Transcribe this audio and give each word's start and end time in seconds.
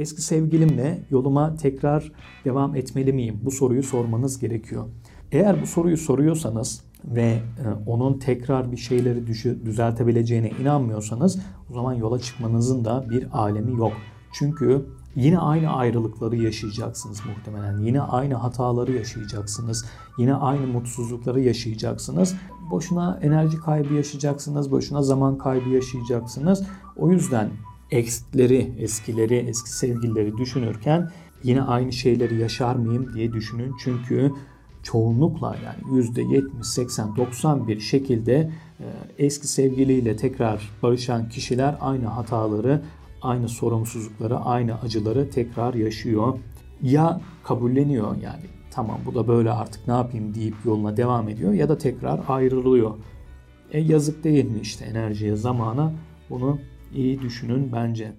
eski 0.00 0.22
sevgilimle 0.22 1.04
yoluma 1.10 1.56
tekrar 1.56 2.12
devam 2.44 2.76
etmeli 2.76 3.12
miyim? 3.12 3.40
Bu 3.44 3.50
soruyu 3.50 3.82
sormanız 3.82 4.38
gerekiyor. 4.38 4.84
Eğer 5.32 5.62
bu 5.62 5.66
soruyu 5.66 5.96
soruyorsanız 5.96 6.84
ve 7.04 7.22
e, 7.22 7.40
onun 7.86 8.18
tekrar 8.18 8.72
bir 8.72 8.76
şeyleri 8.76 9.26
düzeltebileceğine 9.66 10.50
inanmıyorsanız 10.50 11.38
o 11.70 11.74
zaman 11.74 11.94
yola 11.94 12.18
çıkmanızın 12.18 12.84
da 12.84 13.06
bir 13.10 13.38
alemi 13.38 13.78
yok. 13.78 13.92
Çünkü 14.32 14.86
yine 15.16 15.38
aynı 15.38 15.72
ayrılıkları 15.72 16.36
yaşayacaksınız 16.36 17.20
muhtemelen. 17.26 17.78
Yine 17.78 18.00
aynı 18.00 18.34
hataları 18.34 18.92
yaşayacaksınız. 18.92 19.84
Yine 20.18 20.34
aynı 20.34 20.66
mutsuzlukları 20.66 21.40
yaşayacaksınız. 21.40 22.34
Boşuna 22.70 23.18
enerji 23.22 23.60
kaybı 23.60 23.94
yaşayacaksınız. 23.94 24.72
Boşuna 24.72 25.02
zaman 25.02 25.38
kaybı 25.38 25.68
yaşayacaksınız. 25.68 26.66
O 26.96 27.10
yüzden 27.10 27.50
eskileri, 27.90 28.72
eskileri, 28.78 29.36
eski 29.36 29.70
sevgilileri 29.70 30.36
düşünürken 30.38 31.10
yine 31.42 31.62
aynı 31.62 31.92
şeyleri 31.92 32.36
yaşar 32.36 32.74
mıyım 32.74 33.14
diye 33.14 33.32
düşünün. 33.32 33.74
Çünkü 33.84 34.32
çoğunlukla 34.82 35.56
yani 35.64 36.02
%70, 36.02 36.64
80, 36.64 37.16
90 37.16 37.68
bir 37.68 37.80
şekilde 37.80 38.50
e, 38.80 38.86
eski 39.18 39.48
sevgiliyle 39.48 40.16
tekrar 40.16 40.70
barışan 40.82 41.28
kişiler 41.28 41.76
aynı 41.80 42.06
hataları, 42.06 42.82
aynı 43.22 43.48
sorumsuzlukları, 43.48 44.36
aynı 44.38 44.80
acıları 44.80 45.30
tekrar 45.30 45.74
yaşıyor. 45.74 46.38
Ya 46.82 47.20
kabulleniyor 47.44 48.16
yani 48.16 48.42
tamam 48.70 49.00
bu 49.06 49.14
da 49.14 49.28
böyle 49.28 49.50
artık 49.50 49.88
ne 49.88 49.94
yapayım 49.94 50.34
deyip 50.34 50.54
yoluna 50.64 50.96
devam 50.96 51.28
ediyor 51.28 51.52
ya 51.52 51.68
da 51.68 51.78
tekrar 51.78 52.20
ayrılıyor. 52.28 52.94
E 53.72 53.80
yazık 53.80 54.24
değil 54.24 54.44
mi 54.44 54.58
işte 54.62 54.84
enerjiye, 54.84 55.36
zamana 55.36 55.92
bunu 56.30 56.58
iyi 56.90 57.20
düşünün 57.22 57.72
bence. 57.72 58.16